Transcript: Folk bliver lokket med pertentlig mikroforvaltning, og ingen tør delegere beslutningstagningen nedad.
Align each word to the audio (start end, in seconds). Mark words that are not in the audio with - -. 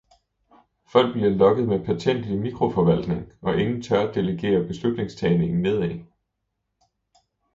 Folk 0.91 1.13
bliver 1.13 1.29
lokket 1.29 1.67
med 1.67 1.85
pertentlig 1.85 2.39
mikroforvaltning, 2.39 3.31
og 3.41 3.59
ingen 3.61 3.81
tør 3.81 4.11
delegere 4.11 4.67
beslutningstagningen 4.67 5.61
nedad. 5.61 5.99